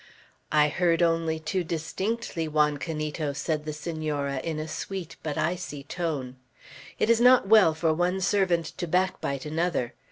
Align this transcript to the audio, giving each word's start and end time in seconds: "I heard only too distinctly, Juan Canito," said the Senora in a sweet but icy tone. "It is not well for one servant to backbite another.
"I 0.51 0.69
heard 0.69 1.03
only 1.03 1.37
too 1.37 1.63
distinctly, 1.63 2.47
Juan 2.47 2.79
Canito," 2.79 3.33
said 3.35 3.65
the 3.65 3.71
Senora 3.71 4.39
in 4.39 4.57
a 4.57 4.67
sweet 4.67 5.15
but 5.21 5.37
icy 5.37 5.83
tone. 5.83 6.37
"It 6.97 7.07
is 7.07 7.21
not 7.21 7.47
well 7.47 7.75
for 7.75 7.93
one 7.93 8.19
servant 8.19 8.65
to 8.79 8.87
backbite 8.87 9.45
another. 9.45 9.93